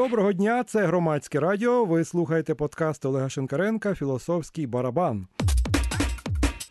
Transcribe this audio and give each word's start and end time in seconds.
Доброго 0.00 0.32
дня, 0.32 0.64
це 0.64 0.86
громадське 0.86 1.40
радіо. 1.40 1.84
Ви 1.84 2.04
слухаєте 2.04 2.54
подкаст 2.54 3.04
Олега 3.04 3.28
Шинкаренка 3.28 3.94
Філософський 3.94 4.66
барабан. 4.66 5.26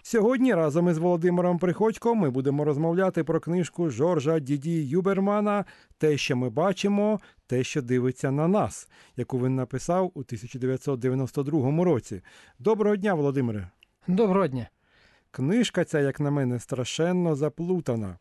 Сьогодні 0.02 0.54
разом 0.54 0.90
із 0.90 0.98
Володимиром 0.98 1.60
Приходько 1.60 2.16
ми 2.16 2.30
будемо 2.30 2.66
розмовляти 2.66 3.24
про 3.24 3.40
книжку 3.40 3.90
Жоржа 3.90 4.40
Діді 4.40 4.88
Юбермана 4.88 5.66
Те, 5.98 6.18
що 6.18 6.36
ми 6.36 6.50
бачимо, 6.50 7.20
те, 7.48 7.64
що 7.64 7.82
дивиться 7.82 8.32
на 8.32 8.48
нас, 8.48 8.90
яку 9.18 9.40
він 9.40 9.56
написав 9.56 10.06
у 10.06 10.20
1992 10.20 11.84
році. 11.84 12.22
Доброго 12.60 12.96
дня, 12.96 13.14
Володимире. 13.14 13.70
Доброго 14.08 14.48
дня. 14.48 14.70
Книжка 15.32 15.84
ця, 15.84 16.00
як 16.00 16.20
на 16.20 16.32
мене, 16.32 16.60
страшенно 16.60 17.36
заплутана. 17.36 18.18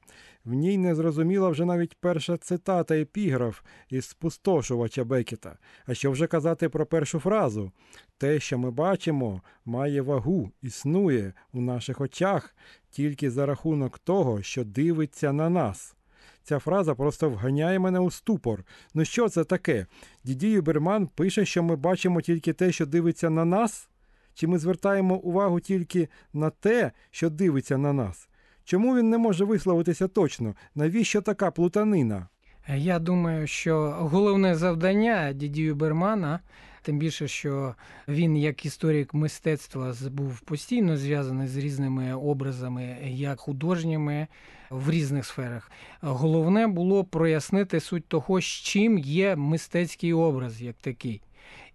В 0.48 0.54
ній 0.54 0.78
не 0.78 0.94
зрозуміла 0.94 1.48
вже 1.48 1.64
навіть 1.64 1.96
перша 2.00 2.36
цитата 2.36 2.96
епіграф 2.96 3.60
із 3.88 4.04
спустошувача 4.04 5.04
Бекета. 5.04 5.58
А 5.86 5.94
що 5.94 6.10
вже 6.10 6.26
казати 6.26 6.68
про 6.68 6.86
першу 6.86 7.18
фразу? 7.18 7.72
Те, 8.18 8.40
що 8.40 8.58
ми 8.58 8.70
бачимо, 8.70 9.42
має 9.64 10.02
вагу, 10.02 10.50
існує 10.62 11.32
у 11.52 11.60
наших 11.60 12.00
очах 12.00 12.56
тільки 12.90 13.30
за 13.30 13.46
рахунок 13.46 13.98
того, 13.98 14.42
що 14.42 14.64
дивиться 14.64 15.32
на 15.32 15.50
нас. 15.50 15.96
Ця 16.42 16.58
фраза 16.58 16.94
просто 16.94 17.30
вганяє 17.30 17.78
мене 17.78 17.98
у 17.98 18.10
ступор. 18.10 18.64
Ну 18.94 19.04
що 19.04 19.28
це 19.28 19.44
таке? 19.44 19.86
Дідій 20.24 20.50
Юберман 20.50 21.06
пише, 21.06 21.44
що 21.44 21.62
ми 21.62 21.76
бачимо 21.76 22.20
тільки 22.20 22.52
те, 22.52 22.72
що 22.72 22.86
дивиться 22.86 23.30
на 23.30 23.44
нас? 23.44 23.88
Чи 24.34 24.46
ми 24.46 24.58
звертаємо 24.58 25.16
увагу 25.16 25.60
тільки 25.60 26.08
на 26.32 26.50
те, 26.50 26.92
що 27.10 27.30
дивиться 27.30 27.78
на 27.78 27.92
нас? 27.92 28.28
Чому 28.68 28.96
він 28.96 29.10
не 29.10 29.18
може 29.18 29.44
висловитися 29.44 30.08
точно? 30.08 30.54
Навіщо 30.74 31.20
така 31.22 31.50
плутанина? 31.50 32.28
Я 32.76 32.98
думаю, 32.98 33.46
що 33.46 33.96
головне 33.98 34.54
завдання 34.54 35.32
Дідію 35.32 35.74
Бермана, 35.74 36.40
тим 36.82 36.98
більше, 36.98 37.28
що 37.28 37.74
він, 38.08 38.36
як 38.36 38.66
історик 38.66 39.14
мистецтва, 39.14 39.94
був 40.10 40.40
постійно 40.40 40.96
зв'язаний 40.96 41.48
з 41.48 41.56
різними 41.56 42.14
образами, 42.14 42.96
як 43.04 43.40
художніми 43.40 44.26
в 44.70 44.90
різних 44.90 45.26
сферах. 45.26 45.70
Головне 46.00 46.66
було 46.66 47.04
прояснити 47.04 47.80
суть 47.80 48.06
того, 48.08 48.40
з 48.40 48.44
чим 48.44 48.98
є 48.98 49.36
мистецький 49.36 50.12
образ 50.12 50.62
як 50.62 50.76
такий. 50.76 51.20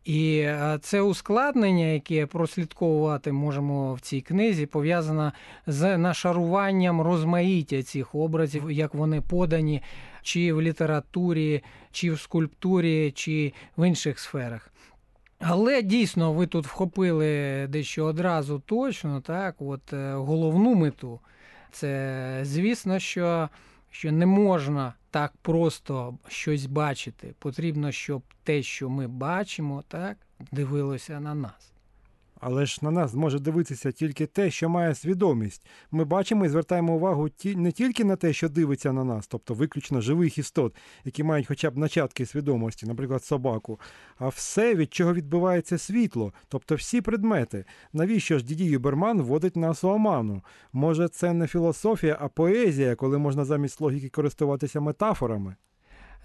І 0.05 0.37
е, 0.37 0.79
це 0.81 1.01
ускладнення, 1.01 1.85
яке 1.85 2.25
прослідковувати 2.25 3.31
можемо 3.31 3.93
в 3.93 3.99
цій 3.99 4.21
книзі, 4.21 4.65
пов'язане 4.65 5.31
з 5.67 5.97
нашаруванням 5.97 7.01
розмаїття 7.01 7.83
цих 7.83 8.15
образів, 8.15 8.71
як 8.71 8.93
вони 8.93 9.21
подані 9.21 9.81
чи 10.21 10.53
в 10.53 10.61
літературі, 10.61 11.63
чи 11.91 12.11
в 12.11 12.19
скульптурі, 12.19 13.11
чи 13.11 13.53
в 13.77 13.87
інших 13.87 14.19
сферах. 14.19 14.69
Але 15.39 15.81
дійсно 15.81 16.33
ви 16.33 16.47
тут 16.47 16.65
вхопили 16.65 17.67
дещо 17.69 18.05
одразу 18.05 18.61
точно, 18.65 19.21
так, 19.21 19.55
от 19.59 19.93
е, 19.93 20.13
головну 20.13 20.75
мету. 20.75 21.19
Це 21.71 22.39
звісно, 22.43 22.99
що, 22.99 23.49
що 23.93 24.11
не 24.11 24.25
можна 24.25 24.93
так 25.11 25.33
просто 25.41 26.17
щось 26.27 26.65
бачити. 26.65 27.35
Потрібно, 27.39 27.91
щоб 27.91 28.23
те, 28.43 28.63
що 28.63 28.89
ми 28.89 29.07
бачимо, 29.07 29.83
так, 29.87 30.17
дивилося 30.51 31.19
на 31.19 31.35
нас. 31.35 31.72
Але 32.45 32.65
ж 32.65 32.79
на 32.81 32.91
нас 32.91 33.13
може 33.13 33.39
дивитися 33.39 33.91
тільки 33.91 34.25
те, 34.25 34.51
що 34.51 34.69
має 34.69 34.95
свідомість. 34.95 35.65
Ми 35.91 36.05
бачимо 36.05 36.45
і 36.45 36.49
звертаємо 36.49 36.95
увагу 36.95 37.29
не 37.45 37.71
тільки 37.71 38.03
на 38.03 38.15
те, 38.15 38.33
що 38.33 38.49
дивиться 38.49 38.93
на 38.93 39.03
нас, 39.03 39.27
тобто 39.27 39.53
виключно 39.53 40.01
живих 40.01 40.37
істот, 40.37 40.75
які 41.05 41.23
мають 41.23 41.47
хоча 41.47 41.69
б 41.69 41.77
начатки 41.77 42.25
свідомості, 42.25 42.85
наприклад, 42.85 43.23
собаку, 43.23 43.79
а 44.17 44.27
все, 44.27 44.75
від 44.75 44.93
чого 44.93 45.13
відбивається 45.13 45.77
світло, 45.77 46.33
тобто 46.47 46.75
всі 46.75 47.01
предмети. 47.01 47.65
Навіщо 47.93 48.39
ж 48.39 48.45
діді 48.45 48.65
Юберман 48.65 49.21
вводить 49.21 49.55
нас 49.55 49.83
у 49.83 49.89
оману? 49.89 50.41
Може, 50.73 51.07
це 51.07 51.33
не 51.33 51.47
філософія, 51.47 52.17
а 52.21 52.27
поезія, 52.27 52.95
коли 52.95 53.17
можна 53.17 53.45
замість 53.45 53.81
логіки 53.81 54.09
користуватися 54.09 54.81
метафорами? 54.81 55.55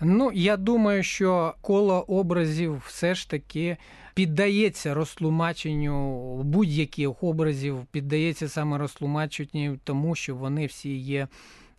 Ну, 0.01 0.33
я 0.33 0.57
думаю, 0.57 1.03
що 1.03 1.55
коло 1.61 2.01
образів 2.01 2.83
все 2.87 3.15
ж 3.15 3.31
таки 3.31 3.77
піддається 4.15 4.95
розтлумаченню 4.95 6.37
будь-яких 6.43 7.23
образів, 7.23 7.87
піддається 7.91 8.49
саме 8.49 8.79
розтлумаченню, 8.79 9.79
тому 9.85 10.15
що 10.15 10.37
вони 10.37 10.67
всі 10.67 10.97
є, 10.97 11.29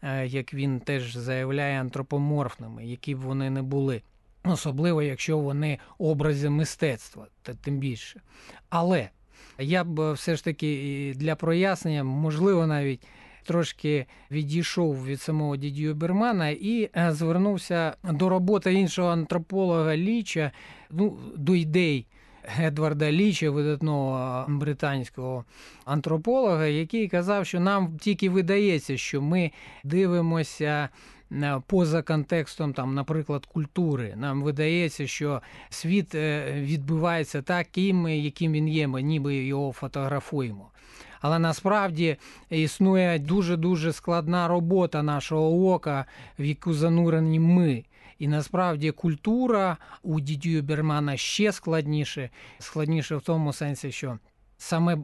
е, 0.01 0.27
як 0.27 0.53
він 0.53 0.79
теж 0.79 1.15
заявляє, 1.15 1.81
антропоморфними, 1.81 2.85
які 2.85 3.15
б 3.15 3.19
вони 3.19 3.49
не 3.49 3.61
були. 3.61 4.01
Особливо, 4.43 5.01
якщо 5.01 5.37
вони 5.37 5.79
образи 5.97 6.49
мистецтва, 6.49 7.27
та 7.41 7.53
тим 7.53 7.77
більше. 7.77 8.21
Але 8.69 9.09
я 9.57 9.83
б 9.83 10.11
все 10.11 10.35
ж 10.35 10.43
таки 10.43 11.13
для 11.15 11.35
прояснення, 11.35 12.03
можливо, 12.03 12.67
навіть 12.67 13.01
трошки 13.49 14.05
відійшов 14.31 15.05
від 15.05 15.21
самого 15.21 15.55
Дідію 15.57 15.95
Бермана 15.95 16.49
і 16.49 16.89
е, 16.97 17.11
звернувся 17.11 17.95
до 18.03 18.29
роботи 18.29 18.73
іншого 18.73 19.09
антрополога 19.09 19.97
Ліча, 19.97 20.51
ну, 20.91 21.17
до 21.35 21.55
ідей. 21.55 22.05
Едварда 22.59 23.11
Ліча, 23.11 23.49
видатного 23.49 24.45
британського 24.49 25.45
антрополога, 25.85 26.65
який 26.65 27.07
казав, 27.07 27.45
що 27.45 27.59
нам 27.59 27.97
тільки 27.97 28.29
видається, 28.29 28.97
що 28.97 29.21
ми 29.21 29.51
дивимося 29.83 30.89
е, 31.31 31.61
поза 31.67 32.01
контекстом, 32.01 32.73
там, 32.73 32.95
наприклад, 32.95 33.45
культури. 33.45 34.13
Нам 34.17 34.43
видається, 34.43 35.07
що 35.07 35.41
світ 35.69 36.15
е, 36.15 36.53
відбувається 36.61 37.41
таким, 37.41 38.07
яким 38.07 38.51
він 38.51 38.67
є, 38.67 38.87
ми 38.87 39.01
ніби 39.01 39.35
його 39.35 39.71
фотографуємо. 39.71 40.71
Але 41.21 41.39
насправді 41.39 42.17
існує 42.49 43.19
дуже-дуже 43.19 43.93
складна 43.93 44.47
робота 44.47 45.03
нашого 45.03 45.73
ока, 45.73 46.05
в 46.39 46.43
яку 46.43 46.73
занурені 46.73 47.39
ми. 47.39 47.83
І 48.19 48.27
насправді 48.27 48.91
культура 48.91 49.77
у 50.03 50.19
Дідю 50.19 50.61
Бермана 50.61 51.17
ще 51.17 51.51
складніше, 51.51 52.29
складніше 52.59 53.15
в 53.15 53.21
тому 53.21 53.53
сенсі, 53.53 53.91
що 53.91 54.19
саме 54.57 54.95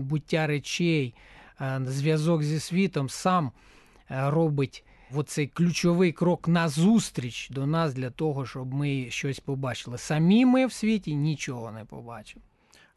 буття 0.00 0.46
речей, 0.46 1.14
е, 1.60 1.80
зв'язок 1.86 2.42
зі 2.42 2.60
світом 2.60 3.08
сам 3.08 3.52
е, 4.10 4.30
робить 4.30 4.84
оцей 5.14 5.46
ключовий 5.46 6.12
крок 6.12 6.48
назустріч 6.48 7.50
до 7.50 7.66
нас 7.66 7.94
для 7.94 8.10
того, 8.10 8.46
щоб 8.46 8.74
ми 8.74 9.06
щось 9.10 9.40
побачили. 9.40 9.98
Самі 9.98 10.46
ми 10.46 10.66
в 10.66 10.72
світі 10.72 11.14
нічого 11.14 11.72
не 11.72 11.84
побачимо. 11.84 12.44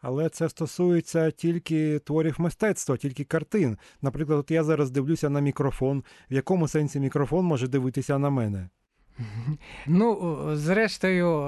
Але 0.03 0.29
це 0.29 0.49
стосується 0.49 1.31
тільки 1.31 1.99
творів 1.99 2.35
мистецтва, 2.37 2.97
тільки 2.97 3.23
картин. 3.23 3.77
Наприклад, 4.01 4.39
от 4.39 4.51
я 4.51 4.63
зараз 4.63 4.91
дивлюся 4.91 5.29
на 5.29 5.39
мікрофон. 5.39 6.03
В 6.31 6.33
якому 6.33 6.67
сенсі 6.67 6.99
мікрофон 6.99 7.45
може 7.45 7.67
дивитися 7.67 8.17
на 8.17 8.29
мене? 8.29 8.69
Ну, 9.87 10.39
зрештою, 10.53 11.47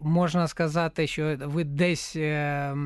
можна 0.00 0.48
сказати, 0.48 1.06
що 1.06 1.36
ви 1.44 1.64
десь 1.64 2.16
е, 2.16 2.76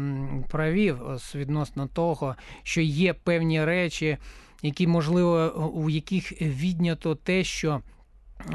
праві 0.49 0.95
відносно 1.35 1.87
того, 1.87 2.37
що 2.63 2.81
є 2.81 3.15
певні 3.15 3.65
речі, 3.65 4.19
які 4.63 4.87
можливо 4.87 5.71
у 5.75 5.91
яких 5.91 6.43
віднято 6.43 7.15
те, 7.15 7.45
що 7.45 7.81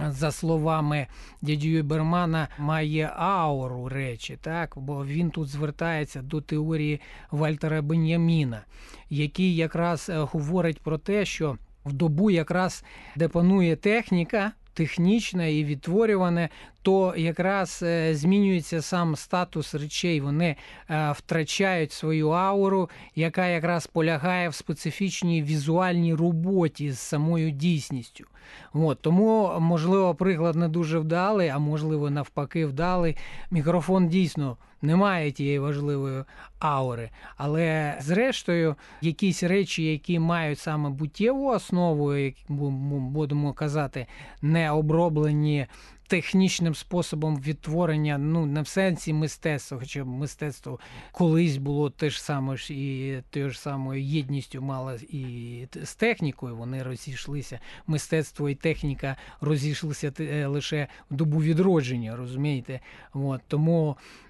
за 0.09 0.31
словами 0.31 1.07
дядю 1.41 1.83
Бермана, 1.83 2.47
має 2.57 3.11
ауру 3.15 3.89
речі, 3.89 4.37
так 4.41 4.73
бо 4.75 5.05
він 5.05 5.31
тут 5.31 5.47
звертається 5.47 6.21
до 6.21 6.41
теорії 6.41 7.01
Вальтера 7.31 7.81
Беняміна, 7.81 8.61
який 9.09 9.55
якраз 9.55 10.09
е, 10.09 10.17
говорить 10.17 10.81
про 10.81 10.97
те, 10.97 11.25
що 11.25 11.57
в 11.85 11.93
добу, 11.93 12.31
якраз 12.31 12.83
де 13.15 13.27
панує 13.27 13.75
техніка. 13.75 14.51
Технічна 14.73 15.45
і 15.45 15.63
відтворюване, 15.63 16.49
то 16.81 17.13
якраз 17.17 17.79
е, 17.83 18.15
змінюється 18.15 18.81
сам 18.81 19.15
статус 19.15 19.75
речей. 19.75 20.21
Вони 20.21 20.55
е, 20.89 21.11
втрачають 21.11 21.91
свою 21.91 22.29
ауру, 22.29 22.89
яка 23.15 23.47
якраз 23.47 23.87
полягає 23.87 24.49
в 24.49 24.55
специфічній 24.55 25.43
візуальній 25.43 26.13
роботі 26.13 26.91
з 26.91 26.99
самою 26.99 27.51
дійсністю. 27.51 28.25
От, 28.73 29.01
Тому, 29.01 29.51
можливо, 29.59 30.15
приклад 30.15 30.55
не 30.55 30.67
дуже 30.67 30.99
вдалий, 30.99 31.49
а 31.49 31.59
можливо, 31.59 32.09
навпаки, 32.09 32.65
вдалий. 32.65 33.17
Мікрофон 33.51 34.07
дійсно 34.09 34.57
не 34.81 34.95
має 34.95 35.31
тієї 35.31 35.59
важливої 35.59 36.23
аури. 36.59 37.09
Але, 37.37 37.97
зрештою, 38.01 38.75
якісь 39.01 39.43
речі, 39.43 39.83
які 39.83 40.19
мають 40.19 40.59
саме 40.59 40.89
буттєву 40.89 41.47
основу, 41.49 42.13
як 42.15 42.35
будемо 42.49 43.53
казати, 43.53 44.07
не 44.41 44.71
оброблені 44.71 45.67
технічним 46.07 46.75
способом 46.75 47.39
відтворення, 47.39 48.17
ну 48.17 48.45
не 48.45 48.61
в 48.61 48.67
сенсі 48.67 49.13
мистецтва, 49.13 49.79
хоча 49.79 50.03
мистецтво 50.03 50.79
колись 51.11 51.57
було 51.57 51.89
те 51.89 52.09
ж 52.09 52.23
саме 52.23 52.57
ж 52.57 52.73
і 52.73 53.21
тією 53.29 53.51
ж 53.51 53.59
самою 53.59 54.03
єдністю 54.03 54.61
мало 54.61 54.93
і 55.09 55.67
з 55.83 55.95
технікою. 55.95 56.55
Вони 56.55 56.83
розійшлися. 56.83 57.59
Мистецтво 57.87 58.49
і 58.49 58.55
техніка 58.55 59.15
розійшлися 59.41 60.11
лише 60.47 60.87
в 61.11 61.15
добу 61.15 61.41
відродження, 61.41 62.15
розумієте? 62.15 62.79
От, 63.13 63.41
тому 63.47 63.97
е, 63.99 64.26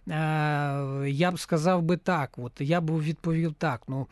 я 1.08 1.32
б 1.32 1.40
сказав 1.40 1.82
би 1.82 1.98
так, 1.98 2.32
от 2.38 2.52
я 2.60 2.82
б 2.82 3.02
відповів 3.02 3.54
так. 3.54 3.82
Ну, 3.88 4.08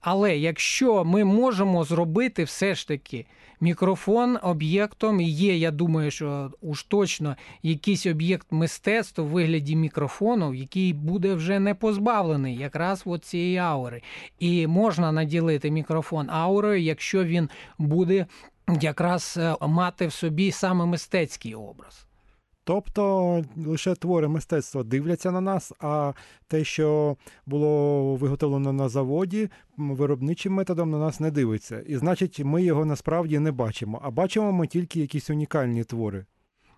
але 0.00 0.36
якщо 0.36 1.04
ми 1.04 1.24
можемо 1.24 1.84
зробити 1.84 2.44
все 2.44 2.74
ж 2.74 2.88
таки 2.88 3.26
мікрофон 3.60 4.38
об'єктом, 4.42 5.20
є, 5.20 5.56
я 5.56 5.70
думаю, 5.70 6.10
що 6.10 6.50
уж 6.60 6.82
точно 6.82 7.36
якийсь 7.62 8.06
об'єкт 8.06 8.46
мистецтва 8.50 9.24
в 9.24 9.26
вигляді 9.26 9.76
мікрофону, 9.76 10.54
який 10.54 10.92
буде 10.92 11.34
вже 11.34 11.58
не 11.58 11.74
позбавлений 11.74 12.56
якраз 12.56 13.02
от 13.04 13.24
цієї 13.24 13.56
аури. 13.56 14.02
І 14.38 14.66
можна 14.66 15.12
наділити 15.12 15.70
мікрофон 15.70 16.30
аурою, 16.30 16.80
якщо 16.80 17.24
він 17.24 17.48
буде 17.78 18.26
якраз 18.80 19.38
е, 19.40 19.54
мати 19.66 20.06
в 20.06 20.12
собі 20.12 20.52
саме 20.52 20.86
мистецький 20.86 21.54
образ. 21.54 22.06
Тобто 22.64 23.44
лише 23.66 23.94
твори 23.94 24.28
мистецтва 24.28 24.82
дивляться 24.82 25.30
на 25.30 25.40
нас, 25.40 25.72
а 25.80 26.12
те, 26.46 26.64
що 26.64 27.16
було 27.46 28.14
виготовлено 28.16 28.72
на 28.72 28.88
заводі, 28.88 29.48
виробничим 29.76 30.52
методом 30.52 30.90
на 30.90 30.98
нас 30.98 31.20
не 31.20 31.30
дивиться. 31.30 31.80
І 31.80 31.96
значить, 31.96 32.40
ми 32.40 32.62
його 32.62 32.84
насправді 32.84 33.38
не 33.38 33.52
бачимо, 33.52 34.00
а 34.02 34.10
бачимо 34.10 34.52
ми 34.52 34.66
тільки 34.66 35.00
якісь 35.00 35.30
унікальні 35.30 35.84
твори. 35.84 36.26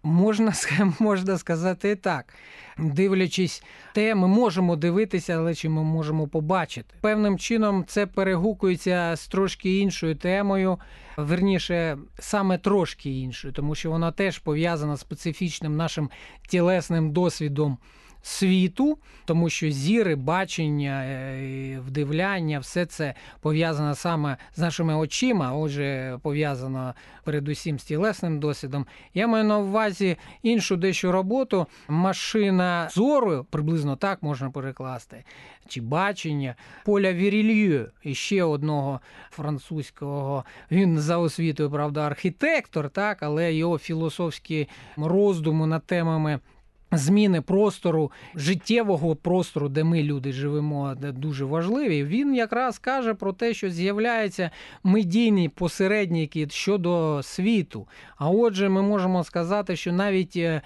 Можна 0.03 0.53
можна 0.99 1.39
сказати 1.39 1.97
так. 1.97 2.35
Дивлячись 2.79 3.63
те, 3.95 4.15
ми 4.15 4.29
можемо 4.29 4.77
дивитися, 4.77 5.37
але 5.37 5.55
чи 5.55 5.69
ми 5.69 5.83
можемо 5.83 6.29
побачити. 6.29 6.95
Певним 7.01 7.39
чином 7.39 7.85
це 7.87 8.07
перегукується 8.07 9.17
з 9.17 9.29
трошки 9.29 9.79
іншою 9.79 10.15
темою, 10.15 10.79
верніше, 11.17 11.99
саме 12.19 12.59
трошки 12.59 13.11
іншою, 13.11 13.55
тому 13.55 13.75
що 13.75 13.91
вона 13.91 14.13
теж 14.13 14.39
пов'язана 14.39 14.97
з 14.97 15.01
специфічним 15.01 15.77
нашим 15.77 16.11
тілесним 16.49 17.13
досвідом 17.13 17.79
світу, 18.23 18.99
тому 19.25 19.51
що 19.51 19.71
зіри, 19.71 20.17
бачення, 20.17 21.05
е, 21.05 21.81
вдивляння, 21.87 22.59
все 22.59 22.87
це 22.87 23.15
пов'язано 23.41 23.95
саме 23.95 24.37
з 24.55 24.59
нашими 24.59 24.95
очима, 24.95 25.53
отже, 25.53 26.19
пов'язано 26.23 26.95
передусім 27.25 27.79
з 27.79 27.85
тілесним 27.85 28.41
досвідом. 28.41 28.87
Я 29.15 29.27
маю 29.27 29.45
на 29.45 29.59
увазі 29.59 30.17
іншу 30.43 30.77
дещо 30.77 31.13
роботу. 31.13 31.67
Машина 31.89 32.89
зору, 32.93 33.47
приблизно 33.51 33.97
так 33.97 34.23
можна 34.23 34.51
перекласти, 34.51 35.25
чи 35.69 35.81
бачення 35.81 36.55
поля 36.85 37.13
Вірільє, 37.13 37.87
ще 38.13 38.45
одного 38.45 39.01
французького. 39.31 40.45
Він 40.71 40.99
за 40.99 41.19
освітою, 41.19 41.71
правда, 41.71 42.07
архітектор, 42.07 42.91
так, 42.91 43.23
але 43.23 43.55
його 43.55 43.79
філософські 43.79 44.69
роздуми 44.97 45.67
над 45.67 45.87
темами. 45.87 46.41
Зміни 46.93 47.41
простору, 47.41 48.13
життєвого 48.35 49.17
простору, 49.17 49.69
де 49.69 49.85
ми 49.85 50.03
люди 50.03 50.33
живемо, 50.33 50.95
де 51.01 51.13
дуже 51.13 51.45
важливі. 51.45 52.05
Він 52.05 52.35
якраз 52.35 52.79
каже 52.79 53.15
про 53.15 53.33
те, 53.33 53.55
що 53.55 53.71
з'являються 53.71 54.51
медійні 54.85 55.49
посередники 55.49 56.47
щодо 56.51 57.21
світу. 57.23 57.89
А 58.17 58.31
отже, 58.31 58.69
ми 58.69 58.83
можемо 58.83 59.25
сказати, 59.25 59.77
що 59.77 59.93
навіть 59.93 60.37
е, 60.37 60.63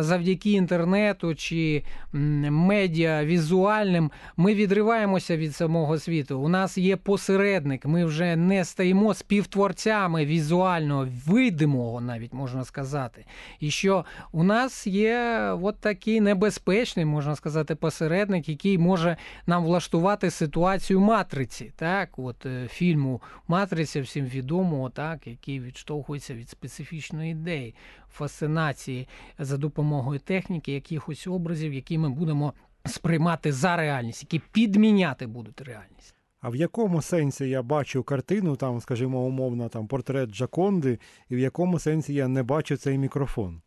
завдяки 0.00 0.50
інтернету 0.52 1.34
чи 1.34 1.82
медіа 2.12 3.24
візуальним 3.24 4.10
ми 4.36 4.54
відриваємося 4.54 5.36
від 5.36 5.56
самого 5.56 5.98
світу. 5.98 6.40
У 6.40 6.48
нас 6.48 6.78
є 6.78 6.96
посередник, 6.96 7.86
ми 7.86 8.04
вже 8.04 8.36
не 8.36 8.64
стаємо 8.64 9.14
співтворцями 9.14 10.26
візуального, 10.26 11.08
видимого, 11.26 12.00
навіть 12.00 12.32
можна 12.32 12.64
сказати. 12.64 13.24
І 13.60 13.70
що 13.70 14.04
у 14.32 14.42
нас 14.42 14.86
є 14.86 15.38
от 15.62 15.80
такий 15.80 16.20
небезпечний, 16.20 17.04
можна 17.04 17.36
сказати, 17.36 17.74
посередник, 17.74 18.48
який 18.48 18.78
може 18.78 19.16
нам 19.46 19.64
влаштувати 19.64 20.30
ситуацію 20.30 21.00
матриці, 21.00 21.72
так, 21.76 22.18
от 22.18 22.46
е, 22.46 22.68
фільму 22.68 23.22
Матриця 23.48 24.02
всім 24.02 24.26
відомого, 24.26 24.90
так, 24.90 25.26
який 25.26 25.60
відштовхується 25.60 26.34
від 26.34 26.48
специфічної 26.48 27.32
ідеї 27.32 27.74
фасцинації 28.12 29.08
за 29.38 29.56
допомогою 29.56 30.20
техніки, 30.20 30.72
якихось 30.72 31.26
образів, 31.26 31.72
які 31.72 31.98
ми 31.98 32.08
будемо 32.08 32.52
сприймати 32.86 33.52
за 33.52 33.76
реальність, 33.76 34.22
які 34.22 34.42
підміняти 34.52 35.26
будуть 35.26 35.60
реальність. 35.60 36.14
А 36.40 36.48
в 36.48 36.56
якому 36.56 37.02
сенсі 37.02 37.48
я 37.48 37.62
бачу 37.62 38.02
картину, 38.02 38.56
там, 38.56 38.80
скажімо, 38.80 39.20
умовно, 39.20 39.68
там 39.68 39.86
портрет 39.86 40.30
Джаконди, 40.30 40.98
і 41.28 41.36
в 41.36 41.38
якому 41.38 41.78
сенсі 41.78 42.14
я 42.14 42.28
не 42.28 42.42
бачу 42.42 42.76
цей 42.76 42.98
мікрофон? 42.98 43.62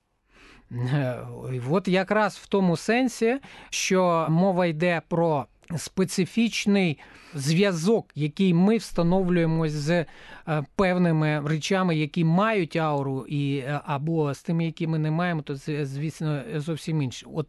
Е, 0.71 1.18
от 1.69 1.88
якраз 1.88 2.38
в 2.38 2.48
тому 2.48 2.77
сенсі, 2.77 3.39
що 3.69 4.27
мова 4.30 4.65
йде 4.65 5.01
про 5.07 5.45
специфічний 5.77 7.00
зв'язок, 7.33 8.12
який 8.15 8.53
ми 8.53 8.77
встановлюємо 8.77 9.69
з 9.69 9.89
е, 9.91 10.06
певними 10.75 11.41
речами, 11.45 11.95
які 11.95 12.23
мають 12.23 12.75
ауру, 12.75 13.25
і 13.29 13.57
е, 13.57 13.81
або 13.85 14.33
з 14.33 14.44
тими, 14.44 14.65
які 14.65 14.88
ми 14.88 15.00
не 15.00 15.12
маємо, 15.12 15.41
то 15.41 15.56
звісно 15.56 16.41
зовсім 16.56 17.01
інше. 17.01 17.25
От 17.33 17.47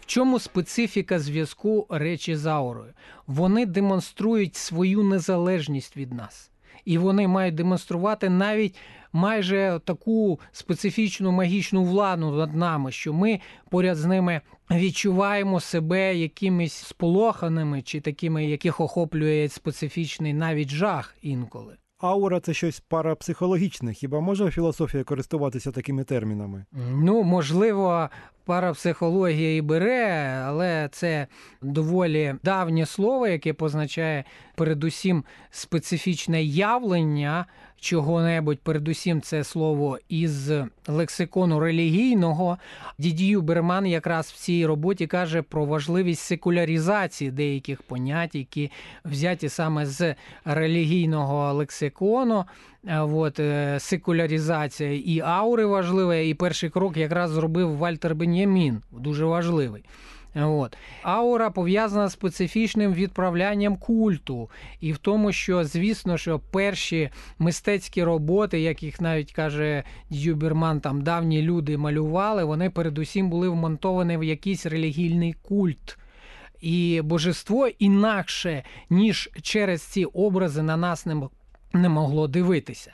в 0.00 0.06
чому 0.06 0.38
специфіка 0.38 1.18
зв'язку 1.18 1.86
речі 1.90 2.36
з 2.36 2.46
аурою? 2.46 2.92
Вони 3.26 3.66
демонструють 3.66 4.56
свою 4.56 5.02
незалежність 5.02 5.96
від 5.96 6.12
нас. 6.12 6.50
І 6.84 6.98
вони 6.98 7.28
мають 7.28 7.54
демонструвати 7.54 8.28
навіть 8.28 8.76
майже 9.12 9.80
таку 9.84 10.40
специфічну 10.52 11.32
магічну 11.32 11.84
владу 11.84 12.30
над 12.30 12.54
нами, 12.54 12.92
що 12.92 13.12
ми 13.12 13.40
поряд 13.70 13.96
з 13.96 14.04
ними 14.04 14.40
відчуваємо 14.70 15.60
себе 15.60 16.16
якимись 16.16 16.72
сполоханими 16.72 17.82
чи 17.82 18.00
такими, 18.00 18.46
яких 18.46 18.80
охоплює 18.80 19.48
специфічний 19.48 20.32
навіть 20.32 20.70
жах 20.70 21.14
інколи. 21.22 21.76
Аура 22.02 22.40
це 22.40 22.54
щось 22.54 22.80
парапсихологічне. 22.80 23.92
Хіба 23.92 24.20
може 24.20 24.50
філософія 24.50 25.04
користуватися 25.04 25.72
такими 25.72 26.04
термінами? 26.04 26.64
Ну, 26.90 27.22
можливо, 27.22 28.08
парапсихологія 28.44 29.56
і 29.56 29.60
бере, 29.60 30.42
але 30.44 30.88
це 30.92 31.26
доволі 31.62 32.34
давнє 32.42 32.86
слово, 32.86 33.26
яке 33.26 33.52
позначає 33.52 34.24
передусім 34.54 35.24
специфічне 35.50 36.42
явлення 36.42 37.46
чого-небудь, 37.82 38.58
передусім 38.58 39.20
це 39.20 39.44
слово 39.44 39.98
із 40.08 40.50
лексикону 40.86 41.60
релігійного. 41.60 42.58
Дідію 42.98 43.42
Берман 43.42 43.86
якраз 43.86 44.26
в 44.26 44.36
цій 44.36 44.66
роботі 44.66 45.06
каже 45.06 45.42
про 45.42 45.64
важливість 45.64 46.22
секуляризації 46.22 47.30
деяких 47.30 47.82
понять, 47.82 48.34
які 48.34 48.70
взяті 49.04 49.48
саме 49.48 49.86
з 49.86 50.14
релігійного 50.44 51.52
лексикону. 51.52 52.44
От, 52.88 53.40
е, 53.40 53.80
секуляризація 53.80 54.92
і 54.92 55.20
аури 55.20 55.66
важлива, 55.66 56.16
і 56.16 56.34
перший 56.34 56.70
крок 56.70 56.96
якраз 56.96 57.30
зробив 57.30 57.76
Вальтер 57.76 58.14
Бен'ямін, 58.14 58.82
дуже 58.92 59.24
важливий. 59.24 59.84
От. 60.34 60.76
Аура 61.02 61.50
пов'язана 61.50 62.08
з 62.08 62.12
специфічним 62.12 62.92
відправлянням 62.92 63.76
культу, 63.76 64.50
і 64.80 64.92
в 64.92 64.98
тому, 64.98 65.32
що, 65.32 65.64
звісно, 65.64 66.16
що 66.16 66.38
перші 66.38 67.10
мистецькі 67.38 68.04
роботи, 68.04 68.60
як 68.60 68.82
їх 68.82 69.00
навіть 69.00 69.32
каже 69.32 69.82
Дюберман, 70.10 70.80
там 70.80 71.02
давні 71.02 71.42
люди 71.42 71.76
малювали, 71.76 72.44
вони 72.44 72.70
передусім 72.70 73.30
були 73.30 73.48
вмонтовані 73.48 74.16
в 74.16 74.24
якийсь 74.24 74.66
релігійний 74.66 75.32
культ. 75.32 75.98
І 76.60 77.00
божество 77.04 77.68
інакше, 77.68 78.62
ніж 78.90 79.30
через 79.42 79.82
ці 79.82 80.04
образи 80.04 80.62
на 80.62 80.76
нас 80.76 81.06
не 81.06 81.14
могло 81.88 82.28
дивитися. 82.28 82.92